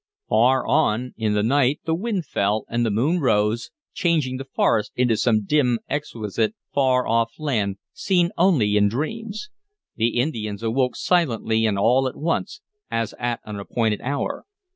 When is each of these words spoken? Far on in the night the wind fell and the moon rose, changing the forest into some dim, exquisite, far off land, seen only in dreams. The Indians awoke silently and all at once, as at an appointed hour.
Far 0.29 0.65
on 0.65 1.13
in 1.15 1.35
the 1.35 1.43
night 1.43 1.81
the 1.85 1.93
wind 1.93 2.25
fell 2.25 2.65
and 2.67 2.83
the 2.83 2.89
moon 2.89 3.19
rose, 3.19 3.69
changing 3.93 4.37
the 4.37 4.45
forest 4.45 4.91
into 4.95 5.15
some 5.15 5.43
dim, 5.45 5.77
exquisite, 5.87 6.55
far 6.73 7.07
off 7.07 7.33
land, 7.37 7.77
seen 7.93 8.31
only 8.35 8.77
in 8.77 8.89
dreams. 8.89 9.49
The 9.97 10.19
Indians 10.19 10.63
awoke 10.63 10.95
silently 10.95 11.67
and 11.67 11.77
all 11.77 12.07
at 12.07 12.17
once, 12.17 12.61
as 12.89 13.13
at 13.19 13.41
an 13.45 13.59
appointed 13.59 14.01
hour. 14.01 14.45